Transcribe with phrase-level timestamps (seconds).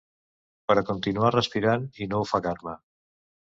[0.71, 2.77] Per a continuar respirant i no ofegar-me.